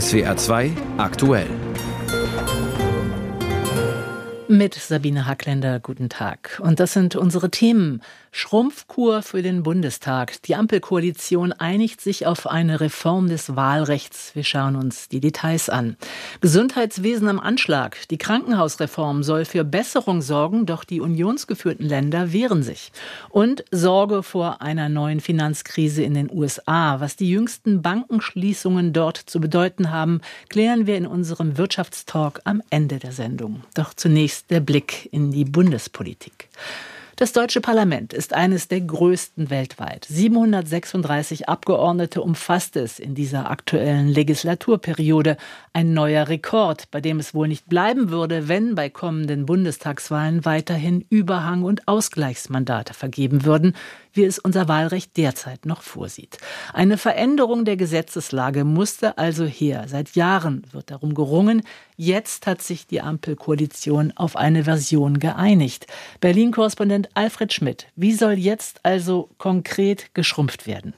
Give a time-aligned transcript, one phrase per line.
[0.00, 1.46] SWR 2 aktuell.
[4.48, 6.60] Mit Sabine Hackländer, guten Tag.
[6.60, 8.02] Und das sind unsere Themen.
[8.36, 10.42] Schrumpfkur für den Bundestag.
[10.42, 14.34] Die Ampelkoalition einigt sich auf eine Reform des Wahlrechts.
[14.34, 15.96] Wir schauen uns die Details an.
[16.40, 17.96] Gesundheitswesen am Anschlag.
[18.08, 22.90] Die Krankenhausreform soll für Besserung sorgen, doch die unionsgeführten Länder wehren sich.
[23.28, 26.98] Und Sorge vor einer neuen Finanzkrise in den USA.
[26.98, 32.98] Was die jüngsten Bankenschließungen dort zu bedeuten haben, klären wir in unserem Wirtschaftstalk am Ende
[32.98, 33.62] der Sendung.
[33.74, 36.48] Doch zunächst der Blick in die Bundespolitik.
[37.16, 40.04] Das deutsche Parlament ist eines der größten weltweit.
[40.08, 45.36] 736 Abgeordnete umfasst es in dieser aktuellen Legislaturperiode.
[45.72, 51.04] Ein neuer Rekord, bei dem es wohl nicht bleiben würde, wenn bei kommenden Bundestagswahlen weiterhin
[51.08, 53.74] Überhang- und Ausgleichsmandate vergeben würden
[54.14, 56.38] wie es unser Wahlrecht derzeit noch vorsieht.
[56.72, 59.84] Eine Veränderung der Gesetzeslage musste also her.
[59.88, 61.62] Seit Jahren wird darum gerungen.
[61.96, 65.86] Jetzt hat sich die Ampelkoalition auf eine Version geeinigt.
[66.20, 67.86] Berlin-Korrespondent Alfred Schmidt.
[67.96, 70.94] Wie soll jetzt also konkret geschrumpft werden?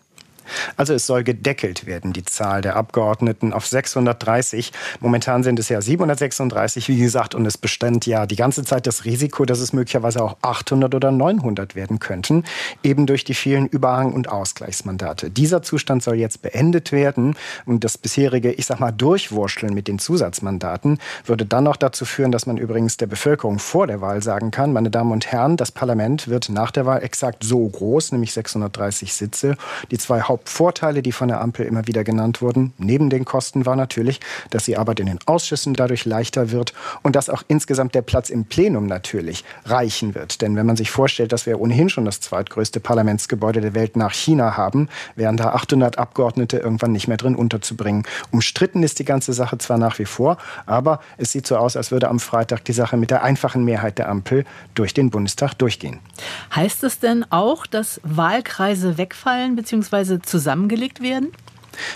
[0.77, 4.73] Also es soll gedeckelt werden, die Zahl der Abgeordneten auf 630.
[5.01, 9.05] Momentan sind es ja 736, wie gesagt, und es bestand ja die ganze Zeit das
[9.05, 12.45] Risiko, dass es möglicherweise auch 800 oder 900 werden könnten,
[12.83, 15.31] eben durch die vielen Überhang- und Ausgleichsmandate.
[15.31, 19.99] Dieser Zustand soll jetzt beendet werden und das bisherige, ich sag mal, Durchwurschteln mit den
[19.99, 24.51] Zusatzmandaten würde dann noch dazu führen, dass man übrigens der Bevölkerung vor der Wahl sagen
[24.51, 28.33] kann, meine Damen und Herren, das Parlament wird nach der Wahl exakt so groß, nämlich
[28.33, 29.57] 630 Sitze.
[29.91, 33.65] Die zwei Haupt Hauptvorteile, die von der Ampel immer wieder genannt wurden, neben den Kosten
[33.65, 34.21] war natürlich,
[34.51, 38.29] dass die Arbeit in den Ausschüssen dadurch leichter wird und dass auch insgesamt der Platz
[38.29, 40.43] im Plenum natürlich reichen wird.
[40.43, 44.13] Denn wenn man sich vorstellt, dass wir ohnehin schon das zweitgrößte Parlamentsgebäude der Welt nach
[44.13, 48.05] China haben, wären da 800 Abgeordnete irgendwann nicht mehr drin unterzubringen.
[48.31, 51.91] Umstritten ist die ganze Sache zwar nach wie vor, aber es sieht so aus, als
[51.93, 56.01] würde am Freitag die Sache mit der einfachen Mehrheit der Ampel durch den Bundestag durchgehen.
[56.55, 61.33] Heißt es denn auch, dass Wahlkreise wegfallen bzw zusammengelegt werden?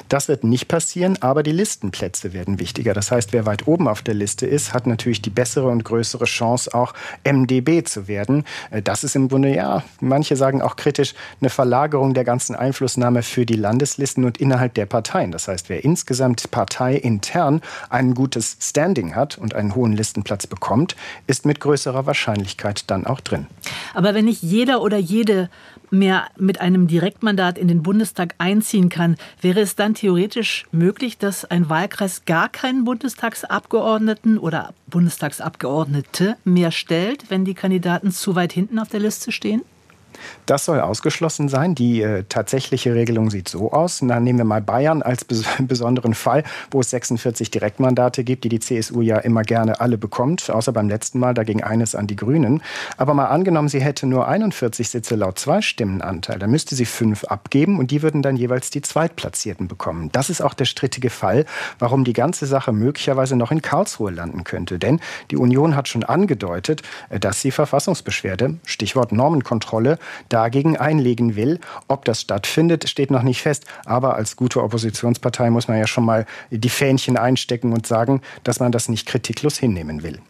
[0.08, 2.94] Das wird nicht passieren, aber die Listenplätze werden wichtiger.
[2.94, 6.24] Das heißt, wer weit oben auf der Liste ist, hat natürlich die bessere und größere
[6.24, 8.44] Chance, auch MDB zu werden.
[8.70, 13.22] Äh, das ist im Grunde, ja, manche sagen auch kritisch, eine Verlagerung der ganzen Einflussnahme
[13.22, 15.32] für die Landeslisten und innerhalb der Parteien.
[15.32, 20.96] Das heißt, wer insgesamt parteiintern ein gutes Standing hat und einen hohen Listenplatz bekommt,
[21.26, 23.46] ist mit größerer Wahrscheinlichkeit dann auch drin.
[23.94, 25.50] Aber wenn nicht jeder oder jede
[25.90, 31.44] mehr mit einem Direktmandat in den Bundestag einziehen kann, wäre es dann theoretisch möglich, dass
[31.44, 38.78] ein Wahlkreis gar keinen Bundestagsabgeordneten oder Bundestagsabgeordnete mehr stellt, wenn die Kandidaten zu weit hinten
[38.78, 39.62] auf der Liste stehen?
[40.47, 41.75] Das soll ausgeschlossen sein.
[41.75, 44.00] Die äh, tatsächliche Regelung sieht so aus.
[44.03, 48.48] Dann nehmen wir mal Bayern als bes besonderen Fall, wo es 46 Direktmandate gibt, die
[48.48, 52.06] die CSU ja immer gerne alle bekommt, außer beim letzten Mal, da ging eines an
[52.06, 52.62] die Grünen.
[52.97, 57.78] Aber mal angenommen, sie hätte nur 41 Sitze laut Zweistimmenanteil, dann müsste sie fünf abgeben
[57.78, 60.10] und die würden dann jeweils die Zweitplatzierten bekommen.
[60.12, 61.44] Das ist auch der strittige Fall,
[61.78, 64.78] warum die ganze Sache möglicherweise noch in Karlsruhe landen könnte.
[64.78, 65.00] Denn
[65.31, 69.98] die Union hat schon angedeutet, äh, dass sie Verfassungsbeschwerde, Stichwort Normenkontrolle,
[70.28, 71.60] dagegen einlegen will.
[71.88, 73.65] Ob das stattfindet, steht noch nicht fest.
[73.84, 78.60] Aber als gute Oppositionspartei muss man ja schon mal die Fähnchen einstecken und sagen, dass
[78.60, 80.20] man das nicht kritiklos hinnehmen will.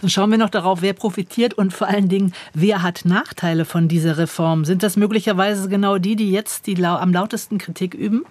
[0.00, 3.88] Dann schauen wir noch darauf, wer profitiert und vor allen Dingen, wer hat Nachteile von
[3.88, 4.64] dieser Reform.
[4.64, 8.24] Sind das möglicherweise genau die, die jetzt die am lautesten Kritik üben?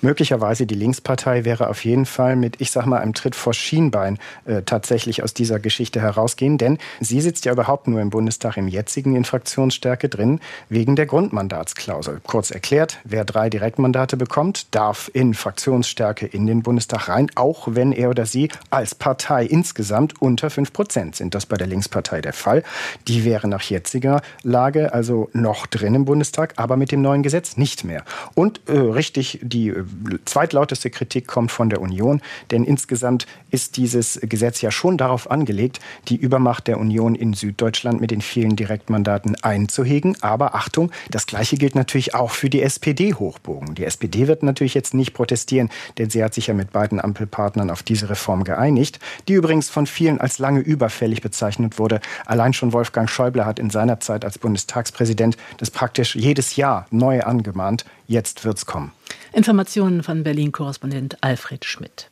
[0.00, 4.18] Möglicherweise die Linkspartei wäre auf jeden Fall mit, ich sag mal, einem Tritt vor Schienbein
[4.44, 8.68] äh, tatsächlich aus dieser Geschichte herausgehen, denn sie sitzt ja überhaupt nur im Bundestag im
[8.68, 12.20] jetzigen in Fraktionsstärke drin, wegen der Grundmandatsklausel.
[12.26, 17.92] Kurz erklärt, wer drei Direktmandate bekommt, darf in Fraktionsstärke in den Bundestag rein, auch wenn
[17.92, 21.34] er oder sie als Partei insgesamt unter fünf Prozent sind.
[21.34, 22.62] Das bei der Linkspartei der Fall.
[23.06, 27.56] Die wäre nach jetziger Lage also noch drin im Bundestag, aber mit dem neuen Gesetz
[27.56, 28.04] nicht mehr.
[28.34, 32.20] Und äh, richtig die die zweitlauteste Kritik kommt von der Union,
[32.50, 38.00] denn insgesamt ist dieses Gesetz ja schon darauf angelegt, die Übermacht der Union in Süddeutschland
[38.00, 40.16] mit den vielen Direktmandaten einzuhegen.
[40.20, 43.74] Aber Achtung, das Gleiche gilt natürlich auch für die SPD-Hochbogen.
[43.74, 47.70] Die SPD wird natürlich jetzt nicht protestieren, denn sie hat sich ja mit beiden Ampelpartnern
[47.70, 48.98] auf diese Reform geeinigt,
[49.28, 52.00] die übrigens von vielen als lange überfällig bezeichnet wurde.
[52.26, 57.22] Allein schon Wolfgang Schäuble hat in seiner Zeit als Bundestagspräsident das praktisch jedes Jahr neu
[57.22, 57.84] angemahnt.
[58.06, 58.92] Jetzt wird's kommen.
[59.32, 62.08] Informationen von Berlin-Korrespondent Alfred Schmidt.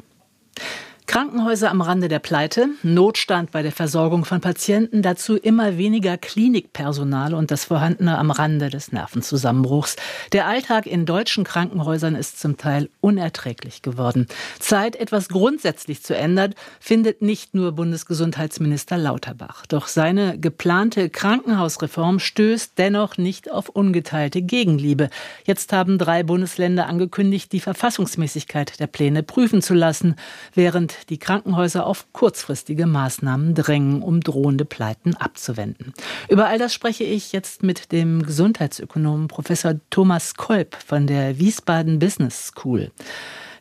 [1.06, 7.32] Krankenhäuser am Rande der Pleite, Notstand bei der Versorgung von Patienten, dazu immer weniger Klinikpersonal
[7.32, 9.96] und das Vorhandene am Rande des Nervenzusammenbruchs.
[10.32, 14.26] Der Alltag in deutschen Krankenhäusern ist zum Teil unerträglich geworden.
[14.58, 19.64] Zeit, etwas grundsätzlich zu ändern, findet nicht nur Bundesgesundheitsminister Lauterbach.
[19.66, 25.08] Doch seine geplante Krankenhausreform stößt dennoch nicht auf ungeteilte Gegenliebe.
[25.44, 30.16] Jetzt haben drei Bundesländer angekündigt, die Verfassungsmäßigkeit der Pläne prüfen zu lassen,
[30.52, 35.92] während die Krankenhäuser auf kurzfristige Maßnahmen drängen, um drohende Pleiten abzuwenden.
[36.28, 41.98] Über all das spreche ich jetzt mit dem Gesundheitsökonomen Professor Thomas Kolb von der Wiesbaden
[41.98, 42.90] Business School.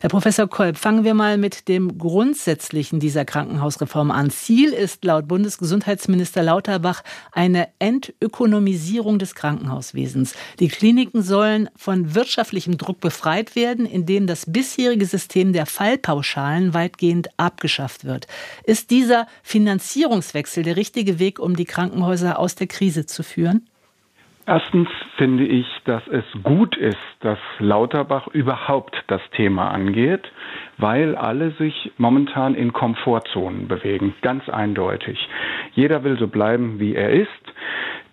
[0.06, 4.30] Herr Professor Kolb, fangen wir mal mit dem Grundsätzlichen dieser Krankenhausreform an.
[4.30, 10.36] Ziel ist laut Bundesgesundheitsminister Lauterbach eine Entökonomisierung des Krankenhauswesens.
[10.60, 17.30] Die Kliniken sollen von wirtschaftlichem Druck befreit werden, indem das bisherige System der Fallpauschalen weitgehend
[17.36, 18.28] abgeschafft wird.
[18.62, 23.66] Ist dieser Finanzierungswechsel der richtige Weg, um die Krankenhäuser aus der Krise zu führen?
[24.48, 30.22] Erstens finde ich, dass es gut ist, dass Lauterbach überhaupt das Thema angeht,
[30.78, 35.18] weil alle sich momentan in Komfortzonen bewegen, ganz eindeutig.
[35.72, 37.28] Jeder will so bleiben, wie er ist.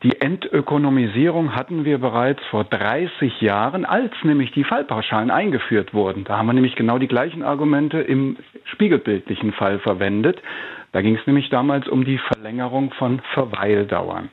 [0.02, 6.24] Die Entökonomisierung hatten wir bereits vor 30 Jahren, als nämlich die Fallpauschalen eingeführt wurden.
[6.24, 10.42] Da haben wir nämlich genau die gleichen Argumente im spiegelbildlichen Fall verwendet.
[10.94, 14.30] Da ging es nämlich damals um die Verlängerung von Verweildauern.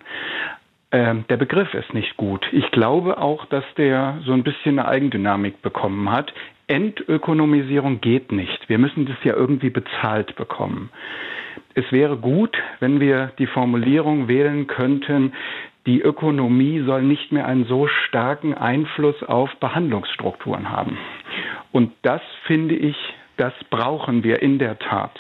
[0.93, 2.45] Ähm, der Begriff ist nicht gut.
[2.53, 6.33] Ich glaube auch, dass der so ein bisschen eine Eigendynamik bekommen hat.
[6.67, 8.69] Entökonomisierung geht nicht.
[8.69, 10.91] Wir müssen das ja irgendwie bezahlt bekommen.
[11.75, 15.33] Es wäre gut, wenn wir die Formulierung wählen könnten,
[15.87, 20.99] die Ökonomie soll nicht mehr einen so starken Einfluss auf Behandlungsstrukturen haben.
[21.73, 22.97] Und das finde ich,
[23.37, 25.13] das brauchen wir in der Tat.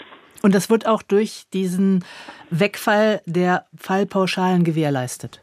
[0.42, 2.04] Und das wird auch durch diesen
[2.50, 5.42] Wegfall der Fallpauschalen gewährleistet.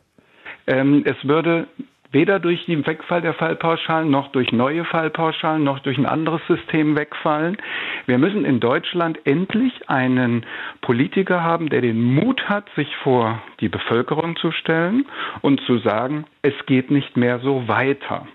[0.67, 1.67] Ähm, es würde
[2.11, 6.97] weder durch den Wegfall der Fallpauschalen noch durch neue Fallpauschalen noch durch ein anderes System
[6.97, 7.57] wegfallen.
[8.05, 10.45] Wir müssen in Deutschland endlich einen
[10.81, 15.05] Politiker haben, der den Mut hat, sich vor die Bevölkerung zu stellen
[15.41, 18.27] und zu sagen, es geht nicht mehr so weiter.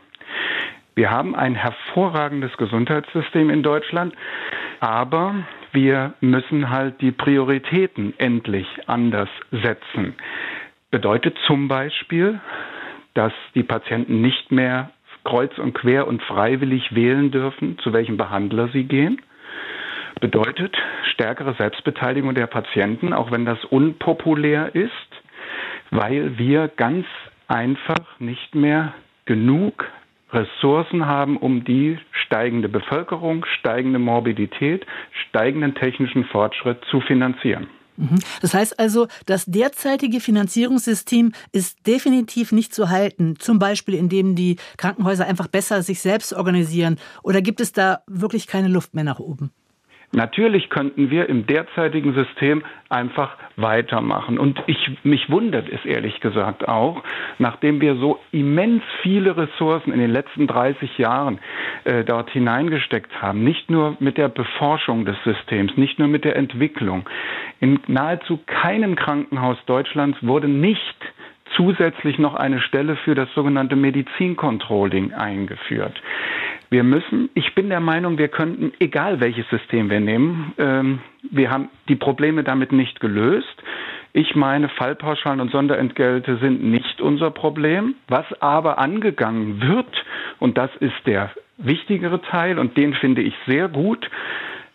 [0.94, 4.14] Wir haben ein hervorragendes Gesundheitssystem in Deutschland,
[4.80, 5.34] aber
[5.72, 10.14] wir müssen halt die Prioritäten endlich anders setzen
[10.92, 12.38] bedeutet zum Beispiel,
[13.14, 14.90] dass die Patienten nicht mehr
[15.24, 19.20] kreuz und quer und freiwillig wählen dürfen, zu welchem Behandler sie gehen.
[20.20, 20.76] Bedeutet
[21.14, 24.90] stärkere Selbstbeteiligung der Patienten, auch wenn das unpopulär ist,
[25.90, 27.06] weil wir ganz
[27.48, 28.92] einfach nicht mehr
[29.24, 29.84] genug
[30.30, 34.86] Ressourcen haben, um die steigende Bevölkerung, steigende Morbidität,
[35.28, 37.68] steigenden technischen Fortschritt zu finanzieren.
[37.96, 38.18] Mhm.
[38.40, 44.56] Das heißt also, das derzeitige Finanzierungssystem ist definitiv nicht zu halten, zum Beispiel indem die
[44.76, 46.98] Krankenhäuser einfach besser sich selbst organisieren.
[47.22, 49.52] Oder gibt es da wirklich keine Luft mehr nach oben?
[50.14, 54.38] Natürlich könnten wir im derzeitigen System einfach weitermachen.
[54.38, 57.02] Und ich, mich wundert es ehrlich gesagt auch,
[57.38, 61.38] nachdem wir so immens viele Ressourcen in den letzten 30 Jahren
[61.84, 66.36] äh, dort hineingesteckt haben, nicht nur mit der Beforschung des Systems, nicht nur mit der
[66.36, 67.08] Entwicklung.
[67.60, 70.96] In nahezu keinem Krankenhaus Deutschlands wurde nicht
[71.56, 76.00] zusätzlich noch eine Stelle für das sogenannte Medizincontrolling eingeführt.
[76.70, 81.00] Wir müssen, ich bin der Meinung, wir könnten, egal welches System wir nehmen, ähm,
[81.30, 83.62] wir haben die Probleme damit nicht gelöst.
[84.14, 87.94] Ich meine, Fallpauschalen und Sonderentgelte sind nicht unser Problem.
[88.08, 90.04] Was aber angegangen wird,
[90.38, 94.10] und das ist der wichtigere Teil, und den finde ich sehr gut,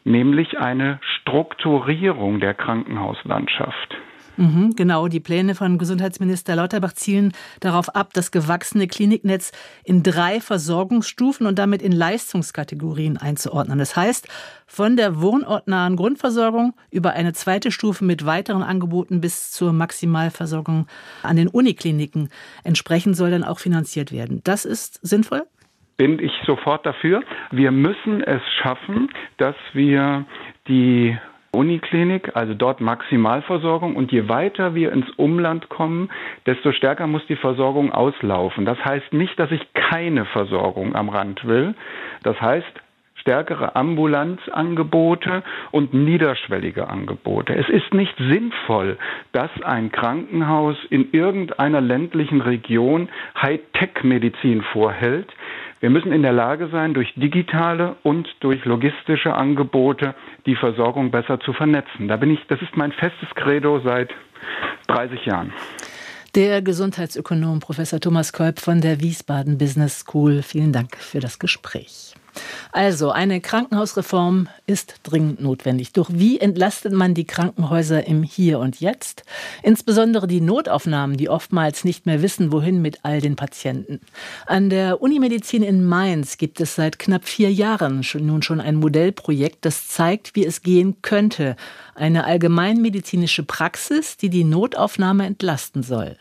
[0.04, 3.98] nämlich eine Strukturierung der Krankenhauslandschaft.
[4.38, 9.52] Mhm, genau, die Pläne von Gesundheitsminister Lauterbach zielen darauf ab, das gewachsene Kliniknetz
[9.84, 13.80] in drei Versorgungsstufen und damit in Leistungskategorien einzuordnen.
[13.80, 14.28] Das heißt,
[14.68, 20.88] von der wohnortnahen Grundversorgung über eine zweite Stufe mit weiteren Angeboten bis zur Maximalversorgung
[21.24, 22.30] an den Unikliniken
[22.64, 24.42] entsprechend soll dann auch finanziert werden.
[24.44, 25.44] Das ist sinnvoll?
[25.98, 27.24] bin ich sofort dafür.
[27.52, 30.26] Wir müssen es schaffen, dass wir
[30.68, 31.18] die
[31.52, 33.96] Uniklinik, also dort Maximalversorgung.
[33.96, 36.10] Und je weiter wir ins Umland kommen,
[36.46, 38.66] desto stärker muss die Versorgung auslaufen.
[38.66, 41.76] Das heißt nicht, dass ich keine Versorgung am Rand will.
[42.24, 42.82] Das heißt,
[43.28, 47.54] stärkere Ambulanzangebote und niederschwellige Angebote.
[47.56, 48.98] Es ist nicht sinnvoll,
[49.34, 55.28] dass ein Krankenhaus in irgendeiner ländlichen Region Hightech-Medizin vorhält.
[55.80, 60.16] Wir müssen in der Lage sein, durch digitale und durch logistische Angebote
[60.46, 62.08] die Versorgung besser zu vernetzen.
[62.08, 64.10] Da bin ich, das ist mein festes Credo seit
[64.88, 65.54] 30 Jahren.
[66.36, 70.42] Der Gesundheitsökonom Professor Thomas Kolb von der Wiesbaden Business School.
[70.42, 72.14] Vielen Dank für das Gespräch.
[72.72, 75.94] Also, eine Krankenhausreform ist dringend notwendig.
[75.94, 79.24] Doch wie entlastet man die Krankenhäuser im Hier und Jetzt?
[79.64, 84.02] Insbesondere die Notaufnahmen, die oftmals nicht mehr wissen, wohin mit all den Patienten.
[84.46, 89.66] An der Unimedizin in Mainz gibt es seit knapp vier Jahren nun schon ein Modellprojekt,
[89.66, 91.56] das zeigt, wie es gehen könnte.
[91.96, 96.18] Eine allgemeinmedizinische Praxis, die die Notaufnahme entlasten soll.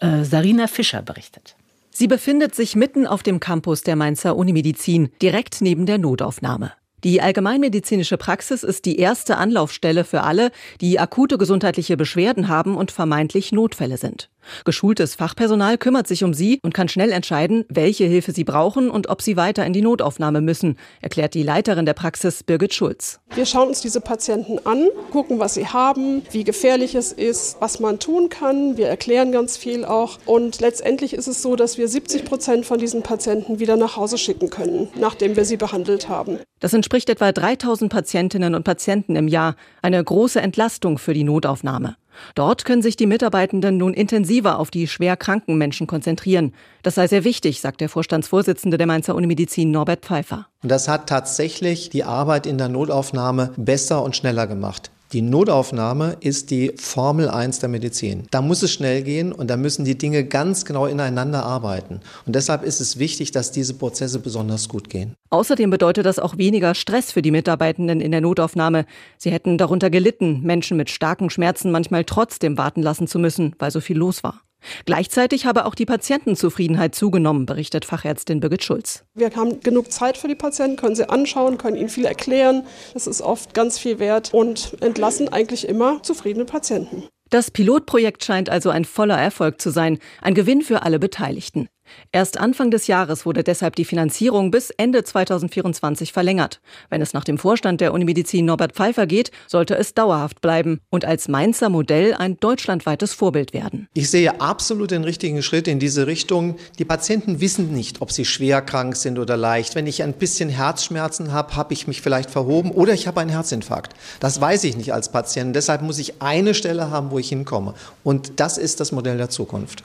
[0.00, 1.56] Äh, Sarina Fischer berichtet.
[1.96, 6.72] Sie befindet sich mitten auf dem Campus der Mainzer Unimedizin, direkt neben der Notaufnahme.
[7.04, 12.90] Die allgemeinmedizinische Praxis ist die erste Anlaufstelle für alle, die akute gesundheitliche Beschwerden haben und
[12.90, 14.28] vermeintlich Notfälle sind.
[14.64, 19.08] Geschultes Fachpersonal kümmert sich um sie und kann schnell entscheiden, welche Hilfe sie brauchen und
[19.08, 23.20] ob sie weiter in die Notaufnahme müssen, erklärt die Leiterin der Praxis Birgit Schulz.
[23.34, 27.80] Wir schauen uns diese Patienten an, gucken, was sie haben, wie gefährlich es ist, was
[27.80, 28.76] man tun kann.
[28.76, 30.18] Wir erklären ganz viel auch.
[30.26, 34.18] Und letztendlich ist es so, dass wir 70 Prozent von diesen Patienten wieder nach Hause
[34.18, 36.38] schicken können, nachdem wir sie behandelt haben.
[36.60, 39.56] Das entspricht etwa 3000 Patientinnen und Patienten im Jahr.
[39.82, 41.96] Eine große Entlastung für die Notaufnahme.
[42.34, 46.52] Dort können sich die Mitarbeitenden nun intensiver auf die schwer kranken Menschen konzentrieren.
[46.82, 50.46] Das sei sehr wichtig, sagt der Vorstandsvorsitzende der Mainzer Unimedizin Norbert Pfeiffer.
[50.62, 54.90] Das hat tatsächlich die Arbeit in der Notaufnahme besser und schneller gemacht.
[55.14, 58.24] Die Notaufnahme ist die Formel 1 der Medizin.
[58.32, 62.00] Da muss es schnell gehen und da müssen die Dinge ganz genau ineinander arbeiten.
[62.26, 65.14] Und deshalb ist es wichtig, dass diese Prozesse besonders gut gehen.
[65.30, 68.86] Außerdem bedeutet das auch weniger Stress für die Mitarbeitenden in der Notaufnahme.
[69.16, 73.70] Sie hätten darunter gelitten, Menschen mit starken Schmerzen manchmal trotzdem warten lassen zu müssen, weil
[73.70, 74.42] so viel los war.
[74.86, 79.04] Gleichzeitig habe auch die Patientenzufriedenheit zugenommen, berichtet Fachärztin Birgit Schulz.
[79.14, 82.64] Wir haben genug Zeit für die Patienten, können sie anschauen, können ihnen viel erklären.
[82.92, 87.04] Das ist oft ganz viel wert und entlassen eigentlich immer zufriedene Patienten.
[87.30, 91.68] Das Pilotprojekt scheint also ein voller Erfolg zu sein, ein Gewinn für alle Beteiligten.
[92.12, 96.60] Erst Anfang des Jahres wurde deshalb die Finanzierung bis Ende 2024 verlängert.
[96.90, 101.04] Wenn es nach dem Vorstand der Unimedizin Norbert Pfeiffer geht, sollte es dauerhaft bleiben und
[101.04, 103.88] als Mainzer Modell ein deutschlandweites Vorbild werden.
[103.94, 106.56] Ich sehe absolut den richtigen Schritt in diese Richtung.
[106.78, 109.74] Die Patienten wissen nicht, ob sie schwer krank sind oder leicht.
[109.74, 113.30] Wenn ich ein bisschen Herzschmerzen habe, habe ich mich vielleicht verhoben oder ich habe einen
[113.30, 113.94] Herzinfarkt.
[114.20, 115.54] Das weiß ich nicht als Patient.
[115.54, 117.74] Deshalb muss ich eine Stelle haben, wo ich hinkomme.
[118.02, 119.84] Und das ist das Modell der Zukunft.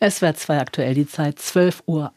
[0.00, 2.12] Es wird zwei aktuell die Zeit 12.18 Uhr.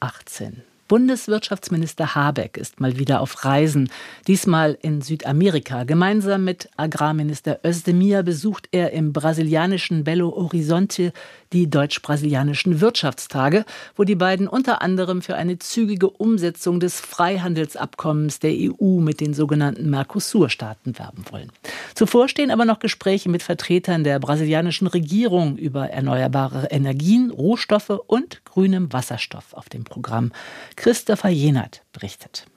[0.91, 3.89] Bundeswirtschaftsminister Habeck ist mal wieder auf Reisen,
[4.27, 5.85] diesmal in Südamerika.
[5.85, 11.13] Gemeinsam mit Agrarminister Özdemir besucht er im brasilianischen Belo Horizonte
[11.53, 13.63] die deutsch-brasilianischen Wirtschaftstage,
[13.95, 19.33] wo die beiden unter anderem für eine zügige Umsetzung des Freihandelsabkommens der EU mit den
[19.33, 21.53] sogenannten Mercosur-Staaten werben wollen.
[21.95, 28.43] Zuvor stehen aber noch Gespräche mit Vertretern der brasilianischen Regierung über erneuerbare Energien, Rohstoffe und
[28.43, 30.31] grünem Wasserstoff auf dem Programm.
[30.81, 32.47] Christopher Jenert berichtet.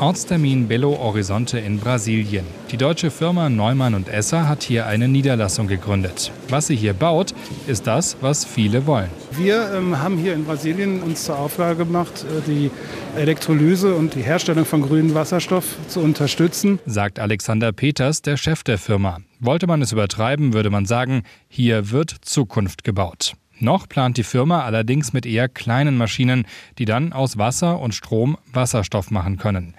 [0.00, 2.46] Ortstermin Belo Horizonte in Brasilien.
[2.70, 6.32] Die deutsche Firma Neumann und Esser hat hier eine Niederlassung gegründet.
[6.48, 7.34] Was sie hier baut,
[7.66, 9.10] ist das, was viele wollen.
[9.32, 12.70] Wir ähm, haben hier in Brasilien uns zur Aufgabe gemacht, äh, die
[13.16, 18.78] Elektrolyse und die Herstellung von grünem Wasserstoff zu unterstützen, sagt Alexander Peters, der Chef der
[18.78, 19.18] Firma.
[19.40, 23.34] Wollte man es übertreiben, würde man sagen, hier wird Zukunft gebaut.
[23.60, 26.46] Noch plant die Firma allerdings mit eher kleinen Maschinen,
[26.78, 29.74] die dann aus Wasser und Strom Wasserstoff machen können.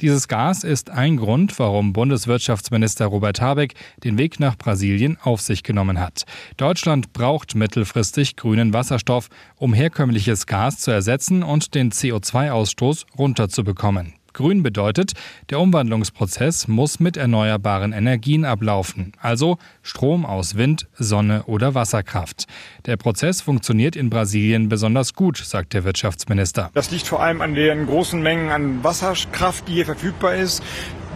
[0.00, 5.62] Dieses Gas ist ein Grund, warum Bundeswirtschaftsminister Robert Habeck den Weg nach Brasilien auf sich
[5.62, 6.24] genommen hat.
[6.56, 14.14] Deutschland braucht mittelfristig grünen Wasserstoff, um herkömmliches Gas zu ersetzen und den CO2-Ausstoß runterzubekommen.
[14.34, 15.12] Grün bedeutet,
[15.48, 22.46] der Umwandlungsprozess muss mit erneuerbaren Energien ablaufen, also Strom aus Wind, Sonne oder Wasserkraft.
[22.84, 26.70] Der Prozess funktioniert in Brasilien besonders gut, sagt der Wirtschaftsminister.
[26.74, 30.64] Das liegt vor allem an den großen Mengen an Wasserkraft, die hier verfügbar ist.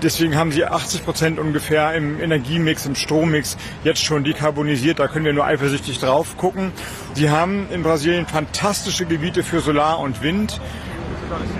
[0.00, 5.00] Deswegen haben sie 80 Prozent ungefähr im Energiemix, im Strommix jetzt schon dekarbonisiert.
[5.00, 6.70] Da können wir nur eifersüchtig drauf gucken.
[7.14, 10.60] Sie haben in Brasilien fantastische Gebiete für Solar und Wind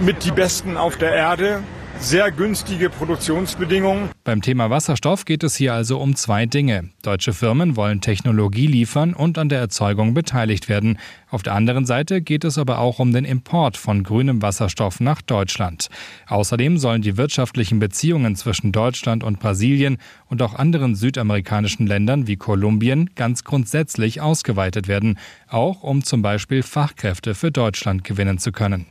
[0.01, 1.63] mit die besten auf der Erde
[2.01, 4.11] sehr günstige Produktionsbedingungen.
[4.23, 6.91] Beim Thema Wasserstoff geht es hier also um zwei Dinge.
[7.03, 10.99] Deutsche Firmen wollen Technologie liefern und an der Erzeugung beteiligt werden.
[11.31, 15.23] Auf der anderen Seite geht es aber auch um den Import von grünem Wasserstoff nach
[15.23, 15.89] Deutschland.
[16.29, 19.99] Außerdem sollen die wirtschaftlichen Beziehungen zwischen Deutschland und Brasilien
[20.29, 26.63] und auch anderen südamerikanischen Ländern wie Kolumbien ganz grundsätzlich ausgeweitet werden, auch um zum Beispiel
[26.63, 28.87] Fachkräfte für Deutschland gewinnen zu können.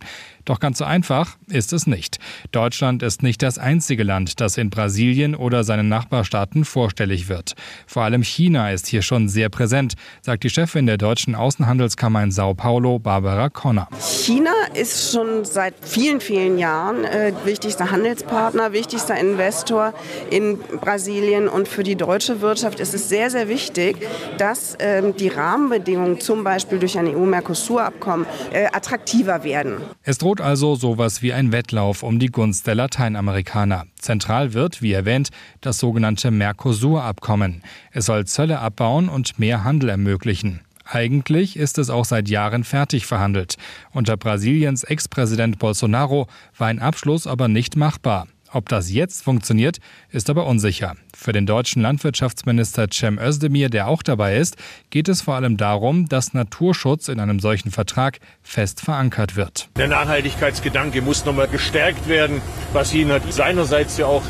[0.48, 2.20] Doch ganz so einfach ist es nicht.
[2.54, 7.56] Deutschland ist nicht das einzige Land, das in Brasilien oder seinen Nachbarstaaten vorstellig wird.
[7.86, 12.32] Vor allem China ist hier schon sehr präsent, sagt die Chefin der deutschen Außenhandelskammer in
[12.32, 13.89] Sao Paulo, Barbara Conner.
[14.00, 19.94] China ist schon seit vielen, vielen Jahren äh, wichtigster Handelspartner, wichtigster Investor
[20.30, 21.50] in Brasilien.
[21.50, 23.98] Und für die deutsche Wirtschaft ist es sehr, sehr wichtig,
[24.38, 29.82] dass äh, die Rahmenbedingungen, zum Beispiel durch ein EU-Mercosur-Abkommen, äh, attraktiver werden.
[30.04, 33.86] Es droht also sowas wie ein Wettlauf um die Gunst der Lateinamerikaner.
[34.00, 35.29] Zentral wird, wie erwähnt,
[35.62, 37.63] das sogenannte Mercosur-Abkommen.
[37.91, 40.62] Es soll Zölle abbauen und mehr Handel ermöglichen.
[40.86, 43.58] Eigentlich ist es auch seit Jahren fertig verhandelt.
[43.91, 46.27] Unter Brasiliens Ex-Präsident Bolsonaro
[46.58, 48.27] war ein Abschluss aber nicht machbar.
[48.51, 49.77] Ob das jetzt funktioniert,
[50.10, 50.96] ist aber unsicher.
[51.16, 54.58] Für den deutschen Landwirtschaftsminister Cem Özdemir, der auch dabei ist,
[54.89, 59.70] geht es vor allem darum, dass Naturschutz in einem solchen Vertrag fest verankert wird.
[59.75, 62.42] Der Nachhaltigkeitsgedanke muss nochmal gestärkt werden.
[62.74, 64.24] Brasilien hat seinerseits ja auch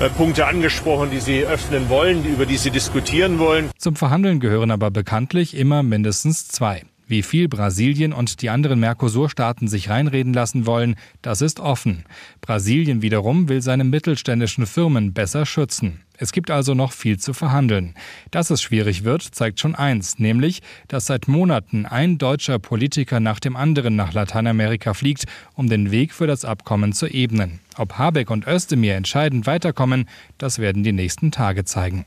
[0.00, 3.70] äh, Punkte angesprochen, die sie öffnen wollen, über die sie diskutieren wollen.
[3.78, 6.82] Zum Verhandeln gehören aber bekanntlich immer mindestens zwei.
[7.06, 12.04] Wie viel Brasilien und die anderen Mercosur-Staaten sich reinreden lassen wollen, das ist offen.
[12.40, 16.00] Brasilien wiederum will seine mittelständischen Firmen besser schützen.
[16.16, 17.94] Es gibt also noch viel zu verhandeln.
[18.30, 23.40] Dass es schwierig wird, zeigt schon eins, nämlich, dass seit Monaten ein deutscher Politiker nach
[23.40, 27.58] dem anderen nach Lateinamerika fliegt, um den Weg für das Abkommen zu ebnen.
[27.76, 30.08] Ob Habeck und Özdemir entscheidend weiterkommen,
[30.38, 32.06] das werden die nächsten Tage zeigen.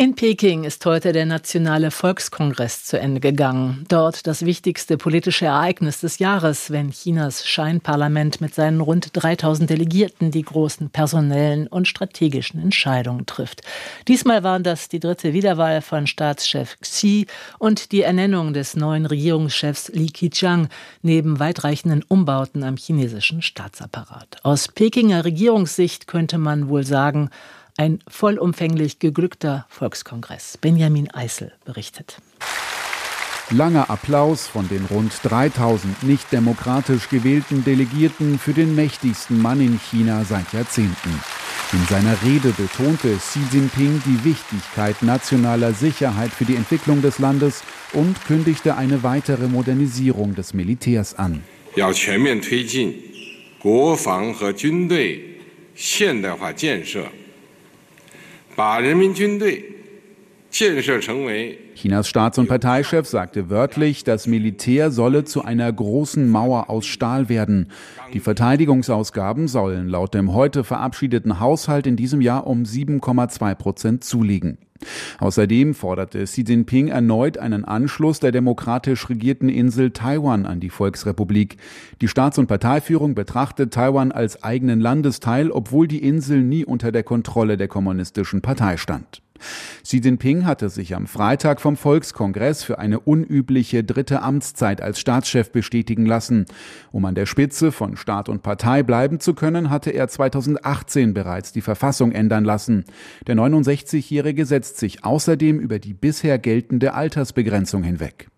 [0.00, 3.84] In Peking ist heute der Nationale Volkskongress zu Ende gegangen.
[3.88, 10.30] Dort das wichtigste politische Ereignis des Jahres, wenn Chinas Scheinparlament mit seinen rund 3000 Delegierten
[10.30, 13.62] die großen personellen und strategischen Entscheidungen trifft.
[14.06, 17.26] Diesmal waren das die dritte Wiederwahl von Staatschef Xi
[17.58, 20.68] und die Ernennung des neuen Regierungschefs Li Keqiang
[21.02, 24.36] neben weitreichenden Umbauten am chinesischen Staatsapparat.
[24.44, 27.30] Aus Pekinger Regierungssicht könnte man wohl sagen,
[27.78, 30.58] ein vollumfänglich geglückter Volkskongress.
[30.58, 32.18] Benjamin Eisel berichtet.
[33.50, 39.78] Langer Applaus von den rund 3000 nicht demokratisch gewählten Delegierten für den mächtigsten Mann in
[39.78, 41.18] China seit Jahrzehnten.
[41.72, 47.62] In seiner Rede betonte Xi Jinping die Wichtigkeit nationaler Sicherheit für die Entwicklung des Landes
[47.92, 51.42] und kündigte eine weitere Modernisierung des Militärs an.
[61.76, 67.28] Chinas Staats- und Parteichef sagte wörtlich, das Militär solle zu einer großen Mauer aus Stahl
[67.28, 67.70] werden.
[68.14, 74.58] Die Verteidigungsausgaben sollen laut dem heute verabschiedeten Haushalt in diesem Jahr um 7,2 Prozent zulegen.
[75.18, 81.56] Außerdem forderte Xi Jinping erneut einen Anschluss der demokratisch regierten Insel Taiwan an die Volksrepublik.
[82.00, 87.02] Die Staats- und Parteiführung betrachtet Taiwan als eigenen Landesteil, obwohl die Insel nie unter der
[87.02, 89.22] Kontrolle der kommunistischen Partei stand.
[89.82, 95.50] Xi Jinping hatte sich am Freitag vom Volkskongress für eine unübliche dritte Amtszeit als Staatschef
[95.50, 96.46] bestätigen lassen.
[96.92, 101.52] Um an der Spitze von Staat und Partei bleiben zu können, hatte er 2018 bereits
[101.52, 102.84] die Verfassung ändern lassen.
[103.26, 108.28] Der 69-Jährige setzt sich außerdem über die bisher geltende Altersbegrenzung hinweg.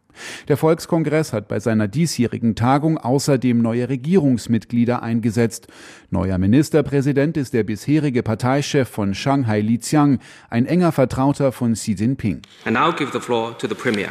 [0.47, 5.67] Der Volkskongress hat bei seiner diesjährigen Tagung außerdem neue Regierungsmitglieder eingesetzt.
[6.09, 11.95] Neuer Ministerpräsident ist der bisherige Parteichef von Shanghai Li Qiang, ein enger Vertrauter von Xi
[11.95, 12.41] Jinping.
[12.63, 14.09] And now give the floor to the premier.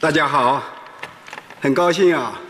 [0.00, 0.62] 大家好，
[1.60, 2.40] 很高兴啊。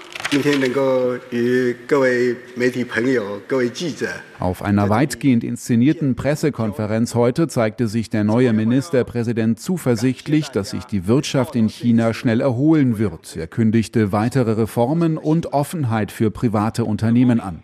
[4.39, 11.05] Auf einer weitgehend inszenierten Pressekonferenz heute zeigte sich der neue Ministerpräsident zuversichtlich, dass sich die
[11.05, 13.35] Wirtschaft in China schnell erholen wird.
[13.35, 17.61] Er kündigte weitere Reformen und Offenheit für private Unternehmen an.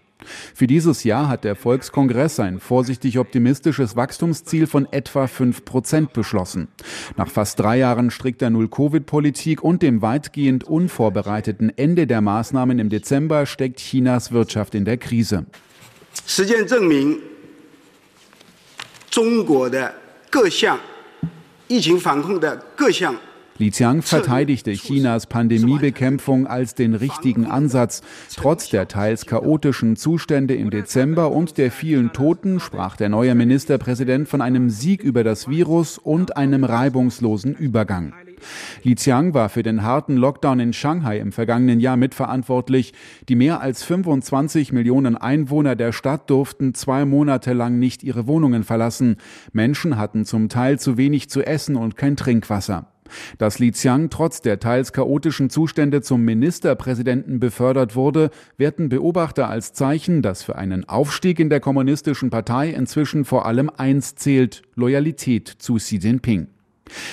[0.55, 6.68] Für dieses Jahr hat der Volkskongress ein vorsichtig optimistisches Wachstumsziel von etwa 5 Prozent beschlossen.
[7.16, 13.44] Nach fast drei Jahren strikter Null-Covid-Politik und dem weitgehend unvorbereiteten Ende der Maßnahmen im Dezember
[13.44, 15.44] steckt Chinas Wirtschaft in der Krise.
[16.27, 17.18] 实践证明，
[19.11, 19.92] 中国的
[20.31, 20.79] 各项
[21.68, 23.14] 疫情防控的各项
[23.60, 28.02] Li Qiang verteidigte Chinas Pandemiebekämpfung als den richtigen Ansatz.
[28.38, 34.30] Trotz der teils chaotischen Zustände im Dezember und der vielen Toten sprach der neue Ministerpräsident
[34.30, 38.13] von einem Sieg über das Virus und einem reibungslosen Übergang.
[38.84, 42.93] Li Qiang war für den harten Lockdown in Shanghai im vergangenen Jahr mitverantwortlich.
[43.28, 48.63] Die mehr als 25 Millionen Einwohner der Stadt durften zwei Monate lang nicht ihre Wohnungen
[48.63, 49.17] verlassen.
[49.52, 52.88] Menschen hatten zum Teil zu wenig zu essen und kein Trinkwasser.
[53.38, 59.74] Dass Li Qiang trotz der teils chaotischen Zustände zum Ministerpräsidenten befördert wurde, werten Beobachter als
[59.74, 65.48] Zeichen, dass für einen Aufstieg in der kommunistischen Partei inzwischen vor allem eins zählt, Loyalität
[65.48, 66.48] zu Xi Jinping.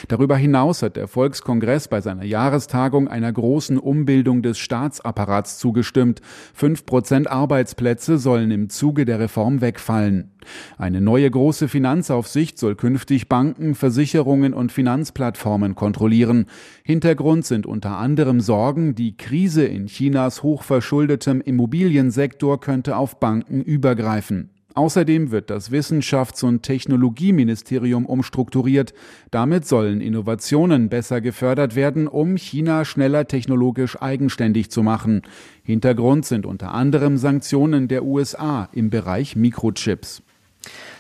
[0.09, 6.21] Darüber hinaus hat der Volkskongress bei seiner Jahrestagung einer großen Umbildung des Staatsapparats zugestimmt.
[6.55, 10.33] Fünf Prozent Arbeitsplätze sollen im Zuge der Reform wegfallen.
[10.79, 16.47] Eine neue große Finanzaufsicht soll künftig Banken, Versicherungen und Finanzplattformen kontrollieren.
[16.85, 24.51] Hintergrund sind unter anderem Sorgen, die Krise in Chinas hochverschuldetem Immobiliensektor könnte auf Banken übergreifen.
[24.77, 28.93] Außerdem wird das Wissenschafts- und Technologieministerium umstrukturiert.
[29.31, 35.23] Damit sollen Innovationen besser gefördert werden, um China schneller technologisch eigenständig zu machen.
[35.63, 40.23] Hintergrund sind unter anderem Sanktionen der USA im Bereich Mikrochips.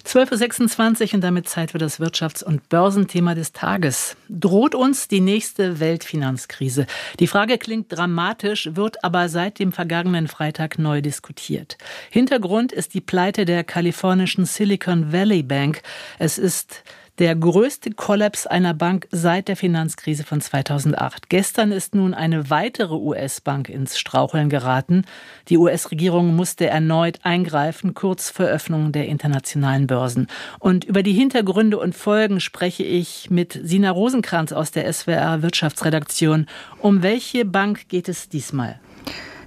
[0.07, 4.16] 12.26 Uhr und damit Zeit für das Wirtschafts- und Börsenthema des Tages.
[4.29, 6.87] Droht uns die nächste Weltfinanzkrise?
[7.18, 11.76] Die Frage klingt dramatisch, wird aber seit dem vergangenen Freitag neu diskutiert.
[12.11, 15.83] Hintergrund ist die Pleite der kalifornischen Silicon Valley Bank.
[16.18, 16.85] Es ist
[17.18, 21.29] der größte Kollaps einer Bank seit der Finanzkrise von 2008.
[21.29, 25.05] Gestern ist nun eine weitere US-Bank ins Straucheln geraten.
[25.48, 30.26] Die US-Regierung musste erneut eingreifen, kurz vor Öffnung der internationalen Börsen.
[30.59, 36.46] Und über die Hintergründe und Folgen spreche ich mit Sina Rosenkranz aus der SWR Wirtschaftsredaktion.
[36.81, 38.81] Um welche Bank geht es diesmal?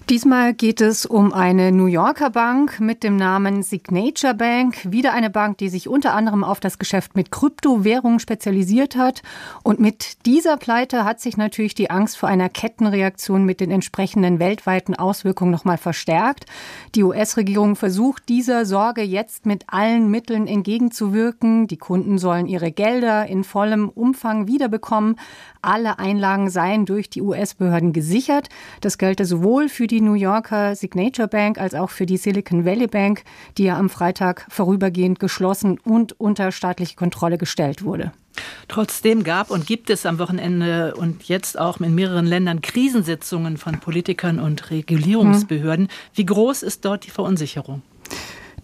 [0.09, 4.91] Diesmal geht es um eine New Yorker Bank mit dem Namen Signature Bank.
[4.91, 9.21] Wieder eine Bank, die sich unter anderem auf das Geschäft mit Kryptowährungen spezialisiert hat.
[9.61, 14.39] Und mit dieser Pleite hat sich natürlich die Angst vor einer Kettenreaktion mit den entsprechenden
[14.39, 16.47] weltweiten Auswirkungen nochmal verstärkt.
[16.95, 21.67] Die US-Regierung versucht dieser Sorge jetzt mit allen Mitteln entgegenzuwirken.
[21.67, 25.17] Die Kunden sollen ihre Gelder in vollem Umfang wiederbekommen.
[25.61, 28.49] Alle Einlagen seien durch die US-Behörden gesichert.
[28.81, 32.63] Das gelte sowohl für die die New Yorker Signature Bank als auch für die Silicon
[32.63, 33.23] Valley Bank,
[33.57, 38.13] die ja am Freitag vorübergehend geschlossen und unter staatliche Kontrolle gestellt wurde.
[38.69, 43.81] Trotzdem gab und gibt es am Wochenende und jetzt auch in mehreren Ländern Krisensitzungen von
[43.81, 45.88] Politikern und Regulierungsbehörden.
[45.88, 45.93] Hm.
[46.13, 47.81] Wie groß ist dort die Verunsicherung?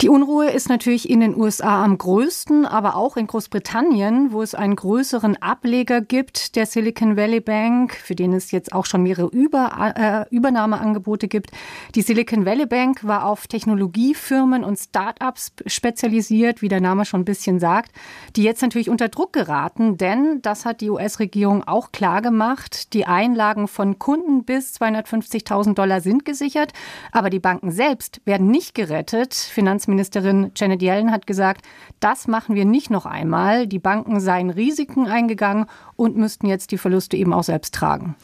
[0.01, 4.53] Die Unruhe ist natürlich in den USA am größten, aber auch in Großbritannien, wo es
[4.53, 9.27] einen größeren Ableger gibt der Silicon Valley Bank, für den es jetzt auch schon mehrere
[9.27, 11.51] Über, äh, Übernahmeangebote gibt.
[11.95, 17.25] Die Silicon Valley Bank war auf Technologiefirmen und Start-ups spezialisiert, wie der Name schon ein
[17.25, 17.91] bisschen sagt,
[18.35, 22.93] die jetzt natürlich unter Druck geraten, denn das hat die US-Regierung auch klar gemacht.
[22.93, 26.73] Die Einlagen von Kunden bis 250.000 Dollar sind gesichert,
[27.13, 29.33] aber die Banken selbst werden nicht gerettet.
[29.33, 31.63] Finanz Finanzministerin Janet Yellen hat gesagt,
[31.99, 33.67] das machen wir nicht noch einmal.
[33.67, 38.15] Die Banken seien Risiken eingegangen und müssten jetzt die Verluste eben auch selbst tragen.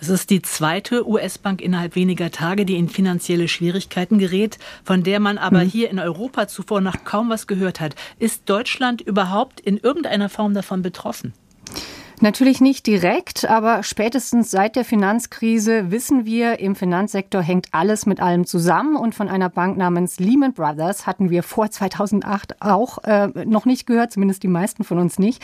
[0.00, 5.18] Es ist die zweite US-Bank innerhalb weniger Tage, die in finanzielle Schwierigkeiten gerät, von der
[5.18, 5.68] man aber mhm.
[5.68, 7.96] hier in Europa zuvor noch kaum was gehört hat.
[8.20, 11.34] Ist Deutschland überhaupt in irgendeiner Form davon betroffen?
[12.22, 18.20] Natürlich nicht direkt, aber spätestens seit der Finanzkrise wissen wir, im Finanzsektor hängt alles mit
[18.20, 18.94] allem zusammen.
[18.94, 23.86] Und von einer Bank namens Lehman Brothers hatten wir vor 2008 auch äh, noch nicht
[23.86, 25.42] gehört, zumindest die meisten von uns nicht.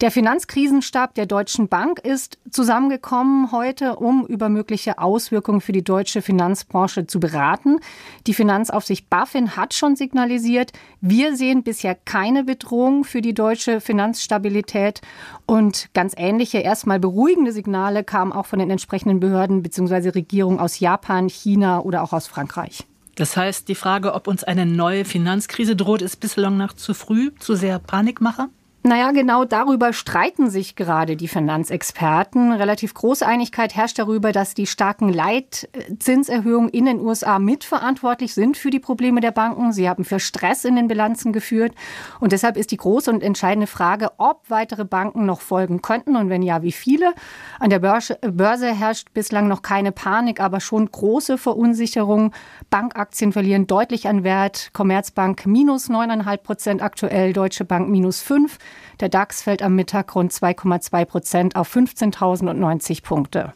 [0.00, 6.20] Der Finanzkrisenstab der Deutschen Bank ist zusammengekommen heute, um über mögliche Auswirkungen für die deutsche
[6.20, 7.78] Finanzbranche zu beraten.
[8.26, 15.00] Die Finanzaufsicht BaFin hat schon signalisiert, wir sehen bisher keine Bedrohung für die deutsche Finanzstabilität
[15.46, 20.08] und ganz ähnliche, erstmal beruhigende Signale kamen auch von den entsprechenden Behörden bzw.
[20.10, 22.84] Regierungen aus Japan, China oder auch aus Frankreich.
[23.14, 27.30] Das heißt, die Frage, ob uns eine neue Finanzkrise droht, ist bislang noch zu früh,
[27.38, 28.48] zu sehr Panikmacher?
[28.86, 32.52] Naja, genau darüber streiten sich gerade die Finanzexperten.
[32.52, 38.68] Relativ große Einigkeit herrscht darüber, dass die starken Leitzinserhöhungen in den USA mitverantwortlich sind für
[38.68, 39.72] die Probleme der Banken.
[39.72, 41.72] Sie haben für Stress in den Bilanzen geführt.
[42.20, 46.28] Und deshalb ist die große und entscheidende Frage, ob weitere Banken noch folgen könnten und
[46.28, 47.14] wenn ja, wie viele.
[47.60, 52.34] An der Börse, Börse herrscht bislang noch keine Panik, aber schon große Verunsicherung.
[52.68, 54.74] Bankaktien verlieren deutlich an Wert.
[54.74, 58.58] Commerzbank minus 9,5 Prozent aktuell, Deutsche Bank minus 5.
[59.00, 63.52] Der DAX fällt am Mittag rund 2,2 Prozent auf 15.090 Punkte.